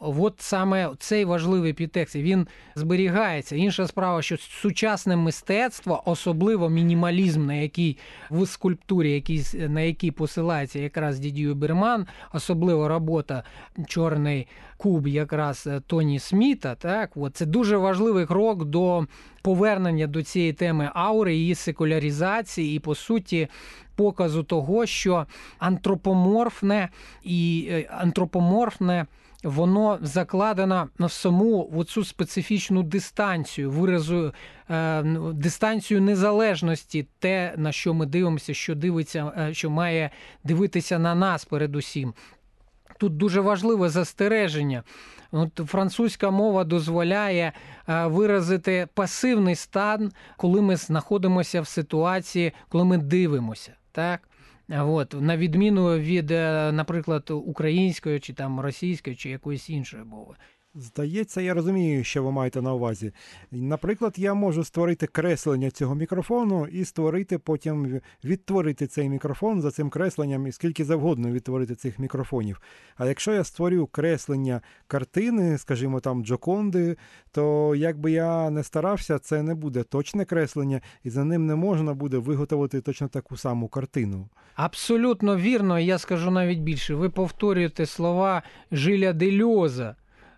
От 0.00 0.34
саме 0.38 0.90
цей 0.98 1.24
важливий 1.24 1.72
підтекст, 1.72 2.16
він 2.16 2.46
зберігається. 2.74 3.56
Інша 3.56 3.86
справа, 3.86 4.22
що 4.22 4.36
сучасне 4.36 5.16
мистецтво, 5.16 6.02
особливо 6.04 6.68
мінімалізм, 6.68 7.46
на 7.46 7.54
який 7.54 7.98
в 8.30 8.46
скульптурі, 8.46 9.12
який, 9.12 9.44
на 9.68 9.80
який 9.80 10.10
посилається 10.10 10.78
якраз 10.78 11.18
Дідію 11.18 11.54
Берман, 11.54 12.06
особливо 12.32 12.88
робота 12.88 13.42
Чорний 13.86 14.48
куб, 14.76 15.06
якраз 15.06 15.66
е, 15.66 15.80
Тоні 15.86 16.18
Сміта. 16.18 16.74
Так, 16.74 17.10
от 17.16 17.36
це 17.36 17.46
дуже 17.46 17.76
важливий 17.76 18.26
крок 18.26 18.64
до 18.64 19.06
повернення 19.42 20.06
до 20.06 20.22
цієї 20.22 20.52
теми 20.52 20.90
аури, 20.94 21.34
її 21.34 21.54
секуляризації 21.54 22.76
і 22.76 22.78
по 22.78 22.94
суті. 22.94 23.48
Показу 23.96 24.42
того, 24.42 24.86
що 24.86 25.26
антропоморфне 25.58 26.88
і 27.22 27.68
е, 27.70 27.88
антропоморфне 27.90 29.06
воно 29.46 29.85
закладено 30.02 30.88
в 30.98 31.10
саму 31.10 31.84
цю 31.84 32.04
специфічну 32.04 32.82
дистанцію, 32.82 33.70
виразу 33.70 34.32
е, 34.70 35.02
дистанцію 35.32 36.00
незалежності, 36.00 37.06
те, 37.18 37.54
на 37.56 37.72
що 37.72 37.94
ми 37.94 38.06
дивимося, 38.06 38.54
що 38.54 38.74
дивиться, 38.74 39.32
е, 39.38 39.54
що 39.54 39.70
має 39.70 40.10
дивитися 40.44 40.98
на 40.98 41.14
нас 41.14 41.44
передусім. 41.44 42.14
Тут 42.98 43.16
дуже 43.16 43.40
важливе 43.40 43.88
застереження. 43.88 44.82
От 45.32 45.60
Французька 45.66 46.30
мова 46.30 46.64
дозволяє 46.64 47.52
е, 47.88 48.06
виразити 48.06 48.88
пасивний 48.94 49.54
стан, 49.54 50.12
коли 50.36 50.62
ми 50.62 50.76
знаходимося 50.76 51.60
в 51.60 51.66
ситуації, 51.66 52.52
коли 52.68 52.84
ми 52.84 52.98
дивимося. 52.98 53.72
Так? 53.92 54.28
От, 54.68 55.14
на 55.20 55.36
відміну 55.36 55.98
від, 55.98 56.30
е, 56.30 56.72
наприклад, 56.72 57.30
української 57.30 58.20
чи 58.20 58.32
там 58.32 58.60
російської 58.60 59.16
чи 59.16 59.30
якоїсь 59.30 59.70
іншої 59.70 60.04
мови. 60.04 60.34
Здається, 60.78 61.40
я 61.40 61.54
розумію, 61.54 62.04
що 62.04 62.22
ви 62.22 62.32
маєте 62.32 62.62
на 62.62 62.74
увазі. 62.74 63.12
Наприклад, 63.50 64.14
я 64.16 64.34
можу 64.34 64.64
створити 64.64 65.06
креслення 65.06 65.70
цього 65.70 65.94
мікрофону 65.94 66.66
і 66.66 66.84
створити 66.84 67.38
потім 67.38 68.00
відтворити 68.24 68.86
цей 68.86 69.08
мікрофон 69.08 69.62
за 69.62 69.70
цим 69.70 69.90
кресленням 69.90 70.46
і 70.46 70.52
скільки 70.52 70.84
завгодно 70.84 71.30
відтворити 71.30 71.74
цих 71.74 71.98
мікрофонів. 71.98 72.60
А 72.96 73.06
якщо 73.06 73.32
я 73.32 73.44
створю 73.44 73.86
креслення 73.86 74.60
картини, 74.86 75.58
скажімо 75.58 76.00
там 76.00 76.24
Джоконди, 76.24 76.96
то 77.32 77.74
як 77.74 77.98
би 77.98 78.10
я 78.10 78.50
не 78.50 78.62
старався, 78.62 79.18
це 79.18 79.42
не 79.42 79.54
буде 79.54 79.82
точне 79.82 80.24
креслення, 80.24 80.80
і 81.04 81.10
за 81.10 81.24
ним 81.24 81.46
не 81.46 81.54
можна 81.54 81.94
буде 81.94 82.18
виготовити 82.18 82.80
точно 82.80 83.08
таку 83.08 83.36
саму 83.36 83.68
картину. 83.68 84.28
Абсолютно 84.54 85.36
вірно, 85.36 85.78
я 85.78 85.98
скажу 85.98 86.30
навіть 86.30 86.58
більше. 86.58 86.94
Ви 86.94 87.10
повторюєте 87.10 87.86
слова 87.86 88.42
Жиля 88.72 89.12
Дельоза. 89.12 89.96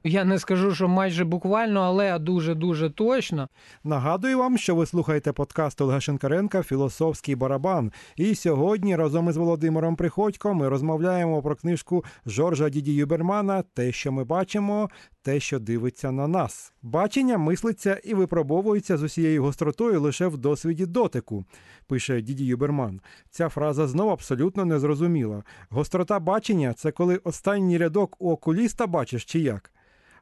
Я 0.08 0.24
не 0.24 0.38
скажу, 0.38 0.74
що 0.74 0.88
майже 0.88 1.24
буквально, 1.24 1.80
але 1.80 2.18
дуже-дуже 2.18 2.90
точно. 2.90 3.48
Нагадую 3.84 4.38
вам, 4.38 4.58
що 4.58 4.74
ви 4.74 4.86
слухаєте 4.86 5.32
подкаст 5.32 5.80
Олега 5.80 6.00
Шенкаренка 6.00 6.62
Філософський 6.62 7.34
барабан. 7.34 7.92
І 8.16 8.34
сьогодні 8.34 8.96
разом 8.96 9.28
із 9.28 9.36
Володимиром 9.36 9.96
Приходько 9.96 10.54
ми 10.54 10.68
розмовляємо 10.68 11.42
про 11.42 11.56
книжку 11.56 12.04
Жоржа 12.26 12.68
Діді 12.68 12.94
Юбермана 12.94 13.62
Те, 13.74 13.92
що 13.92 14.12
ми 14.12 14.24
бачимо, 14.24 14.90
те, 15.22 15.40
що 15.40 15.58
дивиться 15.58 16.12
на 16.12 16.28
нас. 16.28 16.72
Бачення 16.82 17.38
мислиться 17.38 18.00
і 18.04 18.14
випробовується 18.14 18.96
з 18.96 19.02
усією 19.02 19.42
гостротою 19.42 20.00
лише 20.00 20.26
в 20.26 20.36
досвіді 20.36 20.86
дотику, 20.86 21.44
пише 21.86 22.20
Діді 22.20 22.44
Юберман. 22.44 23.00
Ця 23.30 23.48
фраза 23.48 23.86
знову 23.86 24.10
абсолютно 24.10 24.64
незрозуміла. 24.64 25.42
Гострота 25.70 26.20
бачення 26.20 26.72
це 26.72 26.90
коли 26.90 27.16
останній 27.16 27.78
рядок 27.78 28.16
у 28.18 28.30
окуліста 28.30 28.86
бачиш 28.86 29.24
чи 29.24 29.38
як. 29.38 29.72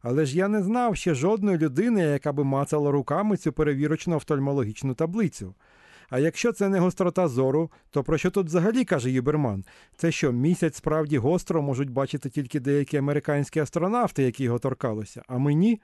Але 0.09 0.27
ж 0.27 0.37
я 0.37 0.49
не 0.49 0.63
знав 0.63 0.97
ще 0.97 1.15
жодної 1.15 1.59
людини, 1.59 2.01
яка 2.01 2.33
би 2.33 2.45
мацала 2.45 2.91
руками 2.91 3.37
цю 3.37 3.53
перевірочну 3.53 4.17
офтальмологічну 4.17 4.95
таблицю. 4.95 5.55
А 6.11 6.19
якщо 6.19 6.53
це 6.53 6.69
не 6.69 6.79
гострота 6.79 7.29
зору, 7.29 7.71
то 7.91 8.05
про 8.05 8.19
що 8.19 8.31
тут 8.31 8.47
взагалі 8.47 8.85
каже 8.85 9.11
Юберман? 9.11 9.65
Це 9.97 10.13
що 10.13 10.33
місяць 10.33 10.77
справді 10.77 11.19
гостро 11.19 11.63
можуть 11.63 11.91
бачити 11.91 12.31
тільки 12.31 12.61
деякі 12.61 12.97
американські 12.97 13.61
астронавти, 13.61 14.23
які 14.23 14.45
його 14.45 14.59
торкалися, 14.59 15.23
а 15.29 15.39
мені? 15.39 15.81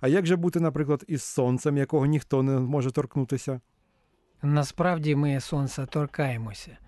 А 0.00 0.08
як 0.08 0.26
же 0.26 0.36
бути, 0.36 0.60
наприклад, 0.60 1.04
із 1.08 1.22
сонцем, 1.22 1.76
якого 1.76 2.06
ніхто 2.06 2.42
не 2.42 2.52
може 2.52 2.90
торкнутися? 2.90 3.60
Насправді 4.42 5.16
ми 5.16 5.40
сонця 5.40 5.86
торкаємося. 5.86 6.78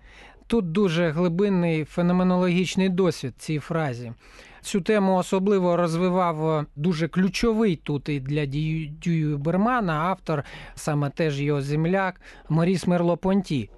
Тут 0.47 0.71
дуже 0.71 1.09
глибинний 1.09 1.85
феноменологічний 1.85 2.89
досвід 2.89 3.33
цій 3.37 3.59
фразі. 3.59 4.13
Цю 4.61 4.81
тему 4.81 5.15
особливо 5.15 5.77
розвивав 5.77 6.65
дуже 6.75 7.07
ключовий 7.07 7.75
тут 7.75 8.09
і 8.09 8.19
для 8.19 8.45
Дію 8.45 9.37
Бермана 9.37 9.93
автор, 9.93 10.43
саме 10.75 11.09
теж 11.09 11.41
його 11.41 11.61
земляк 11.61 12.21
Моріс 12.49 12.87
Мерло-Понті, 12.87 13.69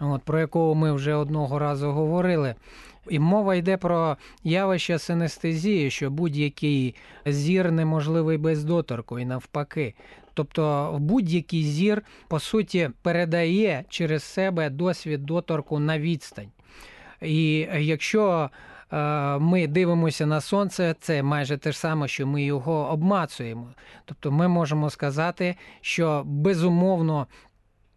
от, 0.00 0.22
про 0.22 0.40
якого 0.40 0.74
ми 0.74 0.92
вже 0.92 1.14
одного 1.14 1.58
разу 1.58 1.92
говорили. 1.92 2.54
І 3.08 3.18
мова 3.18 3.54
йде 3.54 3.76
про 3.76 4.16
явище 4.44 4.98
синестезії, 4.98 5.90
що 5.90 6.10
будь-який 6.10 6.94
зір 7.26 7.72
неможливий 7.72 8.38
без 8.38 8.64
доторку, 8.64 9.18
і 9.18 9.24
навпаки. 9.24 9.94
Тобто 10.34 10.96
будь-який 11.00 11.62
зір, 11.62 12.02
по 12.28 12.40
суті, 12.40 12.90
передає 13.02 13.84
через 13.88 14.22
себе 14.22 14.70
досвід 14.70 15.26
доторку 15.26 15.78
на 15.78 15.98
відстань. 15.98 16.50
І 17.22 17.68
якщо 17.78 18.50
ми 19.40 19.66
дивимося 19.66 20.26
на 20.26 20.40
сонце, 20.40 20.94
це 21.00 21.22
майже 21.22 21.56
те 21.56 21.72
ж 21.72 21.78
саме, 21.78 22.08
що 22.08 22.26
ми 22.26 22.42
його 22.42 22.90
обмацуємо. 22.90 23.68
Тобто 24.04 24.32
ми 24.32 24.48
можемо 24.48 24.90
сказати, 24.90 25.56
що 25.80 26.22
безумовно. 26.26 27.26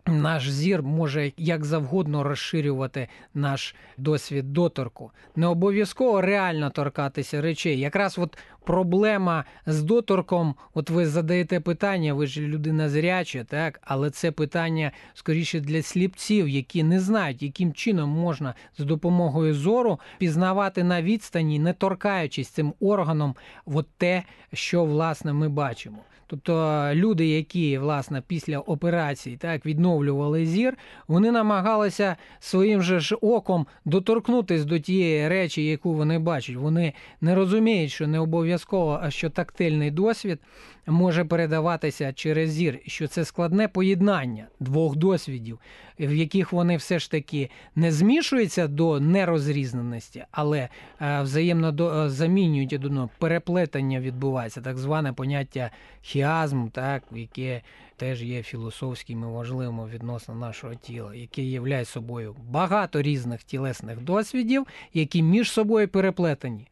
Наш 0.07 0.50
зір 0.50 0.83
може 0.83 1.31
як 1.38 1.65
завгодно 1.65 2.24
розширювати 2.24 3.07
наш 3.33 3.75
досвід 3.97 4.53
доторку. 4.53 5.12
Не 5.35 5.47
обов'язково 5.47 6.21
реально 6.21 6.69
торкатися 6.69 7.41
речей. 7.41 7.79
Якраз 7.79 8.17
от 8.17 8.38
проблема 8.65 9.45
з 9.65 9.83
доторком, 9.83 10.55
от 10.74 10.89
ви 10.89 11.05
задаєте 11.07 11.59
питання, 11.59 12.13
ви 12.13 12.27
ж 12.27 12.41
людина 12.41 12.89
зряча, 12.89 13.43
так, 13.43 13.79
але 13.83 14.09
це 14.09 14.31
питання 14.31 14.91
скоріше 15.13 15.59
для 15.59 15.81
сліпців, 15.81 16.50
які 16.50 16.83
не 16.83 17.00
знають, 17.00 17.43
яким 17.43 17.74
чином 17.74 18.09
можна 18.09 18.53
з 18.77 18.85
допомогою 18.85 19.53
зору 19.53 20.00
пізнавати 20.17 20.83
на 20.83 21.01
відстані, 21.01 21.59
не 21.59 21.74
торкаючись 21.74 22.50
цим 22.50 22.74
органом, 22.79 23.35
от 23.65 23.88
те, 23.97 24.24
що 24.53 24.85
власне 24.85 25.33
ми 25.33 25.50
бачимо. 25.50 25.97
Тобто 26.27 26.84
люди, 26.94 27.27
які 27.27 27.77
власне 27.77 28.24
після 28.27 28.60
операції 28.60 29.38
так 29.38 29.65
відновлювали 29.65 30.46
зір, 30.46 30.77
вони 31.08 31.32
намагалися 31.32 32.15
своїм 32.39 32.82
же 32.82 33.00
ж 33.00 33.15
оком 33.15 33.67
доторкнутися 33.86 34.65
до 34.65 34.79
тієї 34.79 35.27
речі, 35.27 35.65
яку 35.65 35.94
вони 35.94 36.20
бачать. 36.20 36.55
Вони 36.55 36.94
не 37.22 37.36
розуміють, 37.36 37.91
що 37.91 38.08
не 38.08 38.20
обов'язково, 38.20 39.00
а 39.01 39.12
що 39.12 39.29
тактильний 39.29 39.91
досвід 39.91 40.39
може 40.88 41.25
передаватися 41.25 42.13
через 42.13 42.51
зір, 42.51 42.80
що 42.86 43.08
це 43.08 43.25
складне 43.25 43.68
поєднання 43.68 44.48
двох 44.60 44.96
досвідів, 44.96 45.60
в 46.00 46.13
яких 46.13 46.54
вони 46.54 46.77
все 46.77 47.00
ж 47.00 47.12
таки 47.12 47.50
не 47.75 47.92
змішуються 47.92 48.68
до 48.68 49.00
нерозрізненості, 49.00 50.25
але 50.32 50.70
е, 51.01 51.22
взаємно 51.22 51.72
до 51.72 52.04
е, 52.04 52.10
замінюють 52.10 52.74
одно 52.74 53.10
переплетення 53.20 54.00
відбувається, 54.00 54.62
так 54.62 54.77
зване 54.77 55.13
поняття 55.13 55.72
хіазм, 56.01 56.68
так 56.68 57.04
яке 57.12 57.62
теж 57.98 58.24
є 58.24 58.44
філософським 58.44 59.22
і 59.22 59.25
важливим 59.25 59.89
відносно 59.94 60.36
нашого 60.36 60.75
тіла, 60.75 61.15
яке 61.15 61.42
є 61.42 61.86
собою 61.86 62.36
багато 62.50 63.01
різних 63.01 63.44
тілесних 63.44 64.01
досвідів, 64.01 64.68
які 64.94 65.24
між 65.24 65.51
собою 65.51 65.88
переплетені. 65.88 66.68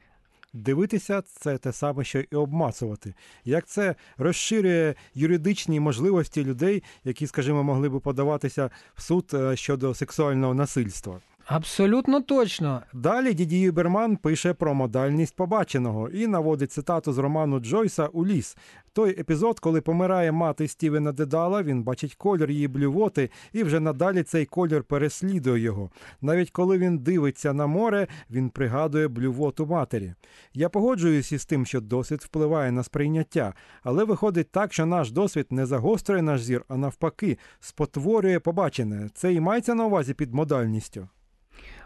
Дивитися 0.53 1.21
це 1.21 1.57
те 1.57 1.71
саме, 1.71 2.03
що 2.03 2.19
і 2.19 2.35
обмацувати. 2.35 3.13
Як 3.45 3.65
це 3.65 3.95
розширює 4.17 4.95
юридичні 5.13 5.79
можливості 5.79 6.43
людей, 6.43 6.83
які, 7.03 7.27
скажімо, 7.27 7.63
могли 7.63 7.89
би 7.89 7.99
подаватися 7.99 8.69
в 8.95 9.01
суд 9.01 9.31
е, 9.33 9.55
щодо 9.55 9.93
сексуального 9.93 10.53
насильства? 10.53 11.19
Абсолютно 11.53 12.21
точно. 12.21 12.81
Далі 12.93 13.33
Діді 13.33 13.59
Юберман 13.59 14.17
пише 14.17 14.53
про 14.53 14.73
модальність 14.73 15.35
побаченого 15.35 16.09
і 16.09 16.27
наводить 16.27 16.71
цитату 16.71 17.13
з 17.13 17.17
роману 17.17 17.59
Джойса 17.59 18.07
у 18.07 18.25
ліс. 18.25 18.57
Той 18.93 19.19
епізод, 19.19 19.59
коли 19.59 19.81
помирає 19.81 20.31
мати 20.31 20.67
Стівена 20.67 21.11
Дедала, 21.11 21.63
він 21.63 21.83
бачить 21.83 22.15
колір 22.15 22.51
її 22.51 22.67
блювоти, 22.67 23.29
і 23.53 23.63
вже 23.63 23.79
надалі 23.79 24.23
цей 24.23 24.45
колір 24.45 24.83
переслідує 24.83 25.63
його. 25.63 25.89
Навіть 26.21 26.51
коли 26.51 26.77
він 26.77 26.97
дивиться 26.97 27.53
на 27.53 27.67
море, 27.67 28.07
він 28.29 28.49
пригадує 28.49 29.07
блювоту 29.07 29.65
матері. 29.65 30.13
Я 30.53 30.69
погоджуюся 30.69 31.35
із 31.35 31.45
тим, 31.45 31.65
що 31.65 31.81
досвід 31.81 32.21
впливає 32.21 32.71
на 32.71 32.83
сприйняття, 32.83 33.53
але 33.83 34.03
виходить 34.03 34.51
так, 34.51 34.73
що 34.73 34.85
наш 34.85 35.11
досвід 35.11 35.47
не 35.49 35.65
загострює 35.65 36.21
наш 36.21 36.43
зір, 36.43 36.65
а 36.67 36.77
навпаки, 36.77 37.37
спотворює 37.59 38.39
побачене. 38.39 39.09
Це 39.13 39.33
і 39.33 39.39
мається 39.39 39.75
на 39.75 39.85
увазі 39.85 40.13
під 40.13 40.33
модальністю. 40.33 41.07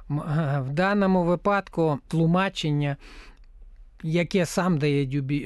В 0.09 0.69
даному 0.69 1.23
випадку 1.23 1.99
тлумачення, 2.07 2.97
яке 4.03 4.45
сам 4.45 4.77
дає 4.77 5.05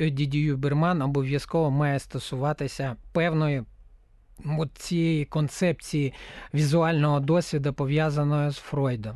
Дідію 0.10 0.58
Берман, 0.58 1.02
обов'язково 1.02 1.72
має 1.72 2.00
стосуватися 2.00 2.96
певної 3.12 3.64
от 4.60 4.70
цієї 4.74 5.26
концепції 5.26 6.14
візуального 6.54 7.20
досвіду, 7.20 7.74
пов'язаної 7.74 8.52
з 8.52 8.58
Фройдом. 8.58 9.16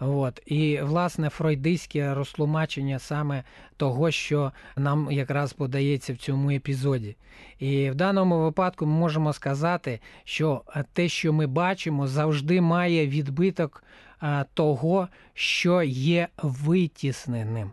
От. 0.00 0.42
І, 0.46 0.80
власне, 0.82 1.28
фройдистське 1.28 2.14
розтлумачення 2.14 2.98
саме 2.98 3.44
того, 3.76 4.10
що 4.10 4.52
нам 4.76 5.08
якраз 5.10 5.52
подається 5.52 6.12
в 6.12 6.16
цьому 6.16 6.50
епізоді. 6.50 7.16
І 7.58 7.90
в 7.90 7.94
даному 7.94 8.42
випадку 8.42 8.86
ми 8.86 8.92
можемо 8.92 9.32
сказати, 9.32 10.00
що 10.24 10.62
те, 10.92 11.08
що 11.08 11.32
ми 11.32 11.46
бачимо, 11.46 12.06
завжди 12.06 12.60
має 12.60 13.06
відбиток 13.06 13.84
того, 14.54 15.08
що 15.34 15.82
є 15.82 16.28
витісненим. 16.42 17.70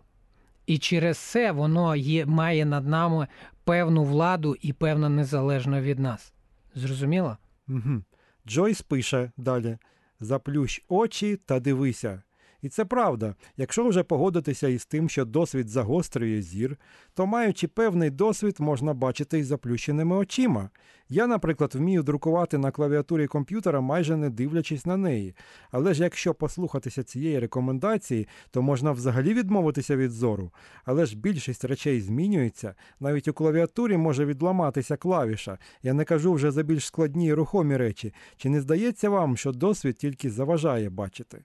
І 0.66 0.78
через 0.78 1.18
це 1.18 1.52
воно 1.52 1.96
є, 1.96 2.26
має 2.26 2.64
над 2.64 2.86
нами 2.86 3.26
певну 3.64 4.04
владу 4.04 4.56
і 4.60 4.72
певно 4.72 5.08
незалежно 5.08 5.80
від 5.80 5.98
нас. 5.98 6.32
Зрозуміло? 6.74 7.36
Угу. 7.68 8.02
Джойс 8.46 8.82
пише 8.82 9.30
далі: 9.36 9.78
Заплющ 10.20 10.84
очі 10.88 11.36
та 11.36 11.60
дивися. 11.60 12.22
І 12.62 12.68
це 12.68 12.84
правда. 12.84 13.34
Якщо 13.56 13.88
вже 13.88 14.02
погодитися 14.02 14.68
із 14.68 14.86
тим, 14.86 15.08
що 15.08 15.24
досвід 15.24 15.68
загострює 15.68 16.42
зір, 16.42 16.76
то 17.14 17.26
маючи 17.26 17.68
певний 17.68 18.10
досвід, 18.10 18.56
можна 18.58 18.94
бачити 18.94 19.38
із 19.38 19.46
заплющеними 19.46 20.16
очима. 20.16 20.70
Я, 21.08 21.26
наприклад, 21.26 21.74
вмію 21.74 22.02
друкувати 22.02 22.58
на 22.58 22.70
клавіатурі 22.70 23.26
комп'ютера, 23.26 23.80
майже 23.80 24.16
не 24.16 24.30
дивлячись 24.30 24.86
на 24.86 24.96
неї. 24.96 25.34
Але 25.70 25.94
ж 25.94 26.02
якщо 26.02 26.34
послухатися 26.34 27.02
цієї 27.02 27.38
рекомендації, 27.38 28.28
то 28.50 28.62
можна 28.62 28.92
взагалі 28.92 29.34
відмовитися 29.34 29.96
від 29.96 30.10
зору. 30.10 30.52
Але 30.84 31.06
ж 31.06 31.16
більшість 31.16 31.64
речей 31.64 32.00
змінюється. 32.00 32.74
Навіть 33.00 33.28
у 33.28 33.32
клавіатурі 33.32 33.96
може 33.96 34.24
відламатися 34.24 34.96
клавіша. 34.96 35.58
Я 35.82 35.92
не 35.92 36.04
кажу 36.04 36.32
вже 36.32 36.50
за 36.50 36.62
більш 36.62 36.86
складні 36.86 37.26
і 37.26 37.32
рухомі 37.32 37.76
речі. 37.76 38.14
Чи 38.36 38.48
не 38.48 38.60
здається 38.60 39.10
вам, 39.10 39.36
що 39.36 39.52
досвід 39.52 39.96
тільки 39.96 40.30
заважає 40.30 40.90
бачити? 40.90 41.44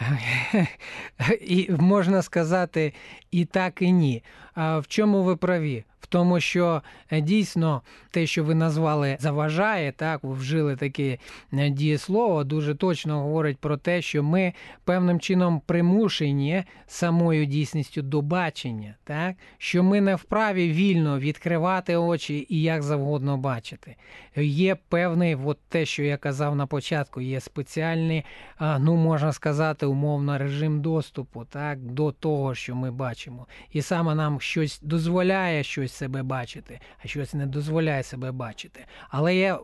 І 1.40 1.70
можна 1.78 2.22
сказати 2.22 2.92
і 3.30 3.44
так, 3.44 3.82
і 3.82 3.92
ні. 3.92 4.22
А 4.54 4.78
в 4.78 4.86
чому 4.86 5.22
ви 5.22 5.36
праві? 5.36 5.84
В 6.04 6.06
тому, 6.06 6.40
що 6.40 6.82
е, 7.10 7.20
дійсно 7.20 7.82
те, 8.10 8.26
що 8.26 8.44
ви 8.44 8.54
назвали 8.54 9.16
заважає, 9.20 9.92
так 9.92 10.24
ви 10.24 10.34
вжили 10.34 10.76
таке 10.76 11.18
дієслово, 11.52 12.44
дуже 12.44 12.74
точно 12.74 13.20
говорить 13.20 13.58
про 13.58 13.76
те, 13.76 14.02
що 14.02 14.22
ми 14.22 14.52
певним 14.84 15.20
чином 15.20 15.62
примушені 15.66 16.64
самою 16.86 17.46
дійсністю 17.46 18.02
до 18.02 18.22
бачення, 18.22 18.94
так 19.04 19.36
що 19.58 19.82
ми 19.82 20.00
не 20.00 20.14
вправі 20.14 20.72
вільно 20.72 21.18
відкривати 21.18 21.96
очі 21.96 22.46
і 22.48 22.62
як 22.62 22.82
завгодно 22.82 23.36
бачити. 23.36 23.96
Є 24.36 24.76
певний, 24.88 25.34
от 25.34 25.58
те, 25.68 25.86
що 25.86 26.02
я 26.02 26.16
казав 26.16 26.56
на 26.56 26.66
початку, 26.66 27.20
є 27.20 27.40
спеціальний, 27.40 28.24
ну 28.60 28.96
можна 28.96 29.32
сказати, 29.32 29.86
умовно 29.86 30.38
режим 30.38 30.80
доступу, 30.80 31.44
так 31.44 31.78
до 31.78 32.12
того, 32.12 32.54
що 32.54 32.74
ми 32.74 32.90
бачимо, 32.90 33.46
і 33.72 33.82
саме 33.82 34.14
нам 34.14 34.40
щось 34.40 34.80
дозволяє 34.82 35.62
щось 35.62 35.93
себе 35.94 36.22
бачити, 36.22 36.80
а 37.04 37.08
щось 37.08 37.34
не 37.34 37.46
дозволяє 37.46 38.02
себе 38.02 38.32
бачити. 38.32 38.84
Але 39.08 39.36
є 39.36 39.58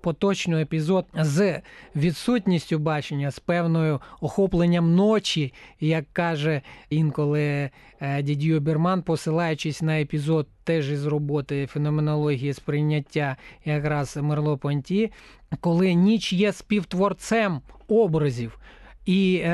поточний 0.00 0.62
епізод 0.62 1.06
з 1.14 1.60
відсутністю 1.96 2.78
бачення, 2.78 3.30
з 3.30 3.38
певною 3.38 4.00
охопленням 4.20 4.94
ночі, 4.94 5.52
як 5.80 6.04
каже 6.12 6.62
інколи 6.90 7.70
е, 8.00 8.22
дідю 8.22 8.60
Берман, 8.60 9.02
посилаючись 9.02 9.82
на 9.82 10.00
епізод 10.00 10.48
теж 10.64 10.90
із 10.90 11.06
роботи 11.06 11.66
феноменології 11.66 12.52
сприйняття 12.52 13.36
якраз 13.64 14.16
Мерло 14.16 14.58
Понті, 14.58 15.12
коли 15.60 15.94
ніч 15.94 16.32
є 16.32 16.52
співтворцем 16.52 17.60
образів. 17.88 18.58
І 19.06 19.36
е, 19.36 19.50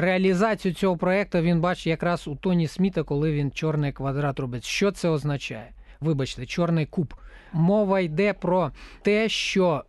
реалізацію 0.00 0.74
цього 0.74 0.96
проекту 0.96 1.40
він 1.40 1.60
бачить 1.60 1.86
якраз 1.86 2.28
у 2.28 2.36
Тоні 2.36 2.68
Сміта, 2.68 3.02
коли 3.02 3.32
він 3.32 3.50
чорний 3.50 3.92
квадрат 3.92 4.40
робить. 4.40 4.64
Що 4.64 4.90
це 4.90 5.08
означає? 5.08 5.70
Вибачте, 6.00 6.46
чорний 6.46 6.86
куб. 6.86 7.14
Мова 7.52 8.00
йде 8.00 8.32
про 8.32 8.70
те, 9.02 9.28
що 9.28 9.84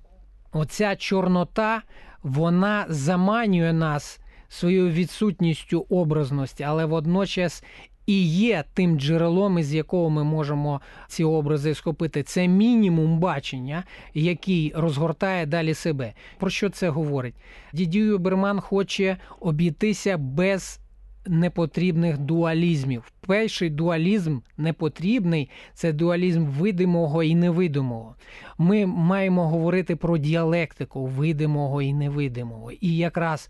оця 0.51 0.95
чорнота 0.95 1.81
вона 2.23 2.85
заманює 2.89 3.73
нас 3.73 4.19
своєю 4.55 4.89
відсутністю 4.89 5.85
образності, 5.89 6.63
але 6.63 6.85
водночас 6.85 7.63
і 8.05 8.27
є 8.27 8.63
тим 8.73 8.99
джерелом, 8.99 9.59
із 9.59 9.73
якого 9.73 10.09
ми 10.09 10.23
можемо 10.23 10.81
ці 11.07 11.23
образи 11.23 11.75
схопити. 11.75 12.23
Це 12.23 12.47
мінімум 12.47 13.19
бачення, 13.19 13.83
який 14.13 14.73
розгортає 14.75 15.45
далі 15.45 15.73
себе. 15.73 16.13
Про 16.37 16.49
що 16.49 16.69
це 16.69 16.89
говорить? 16.89 17.35
Дідію 17.73 18.19
Берман 18.19 18.59
хоче 18.59 19.17
обійтися 19.39 20.17
без 20.17 20.79
непотрібних 21.27 22.17
дуалізмів. 22.17 23.11
Перший 23.21 23.69
дуалізм 23.69 24.39
непотрібний 24.57 25.49
це 25.73 25.93
дуалізм 25.93 26.45
видимого 26.45 27.23
і 27.23 27.35
невидимого. 27.35 28.15
Ми 28.57 28.85
маємо 28.85 29.47
говорити 29.47 29.95
про 29.95 30.17
діалектику 30.17 31.05
видимого 31.05 31.81
і 31.81 31.93
невидимого. 31.93 32.71
І 32.71 32.97
якраз 32.97 33.49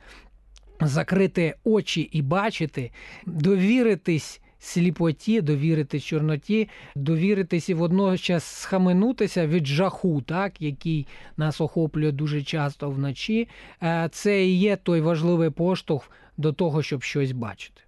закрити 0.82 1.56
очі 1.64 2.02
і 2.02 2.22
бачити, 2.22 2.92
довіритись. 3.26 4.42
Сліпоті, 4.60 5.42
довіритись 5.42 6.04
чорноті, 6.04 6.70
довіритись 6.96 7.70
і 7.70 7.74
водночас 7.74 8.44
схаменутися 8.44 9.48
від 9.48 9.68
жаху, 9.68 10.22
так, 10.22 10.62
який 10.62 11.08
нас 11.38 11.62
охоплює 11.62 12.12
дуже 12.12 12.44
часто 12.44 12.90
вночі. 12.90 13.48
Е, 13.84 14.10
Це 14.12 14.46
і 14.46 14.58
є 14.58 14.76
той 14.76 15.02
важливий 15.02 15.50
поштовх 15.50 16.12
до 16.38 16.54
того, 16.54 16.84
щоб 16.84 17.04
щось 17.04 17.32
бачити. 17.32 17.82